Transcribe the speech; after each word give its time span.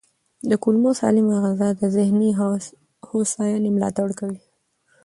د 0.49 0.51
کولمو 0.63 0.91
سالمه 1.01 1.35
غذا 1.45 1.69
د 1.79 1.81
ذهني 1.95 2.29
هوساینې 3.09 3.69
ملاتړ 3.75 4.09
کوي. 4.19 4.41